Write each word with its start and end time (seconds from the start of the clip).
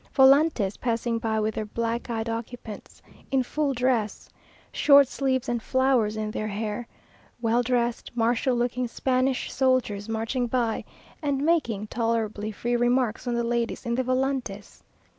volantes 0.15 0.77
passing 0.77 1.19
by 1.19 1.39
with 1.39 1.53
their 1.53 1.65
black 1.65 2.09
eyed 2.09 2.27
occupants, 2.27 3.03
in 3.29 3.43
full 3.43 3.71
dress, 3.71 4.27
short 4.71 5.07
sleeves, 5.07 5.47
and 5.47 5.61
flowers 5.61 6.17
in 6.17 6.31
their 6.31 6.47
hair; 6.47 6.87
well 7.39 7.61
dressed, 7.61 8.09
martial 8.15 8.55
looking 8.55 8.87
Spanish 8.87 9.53
soldiers 9.53 10.09
marching 10.09 10.47
by, 10.47 10.83
and 11.21 11.45
making 11.45 11.85
tolerably 11.85 12.51
free 12.51 12.75
remarks 12.75 13.27
on 13.27 13.35
the 13.35 13.43
ladies 13.43 13.85
in 13.85 13.93
the 13.93 14.01
volantes.... 14.03 14.81